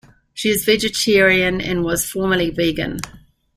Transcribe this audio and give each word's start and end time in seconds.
She 0.33 0.49
is 0.49 0.65
vegetarian 0.65 1.61
and 1.61 1.83
was 1.83 2.09
formerly 2.09 2.49
vegan. 2.49 3.01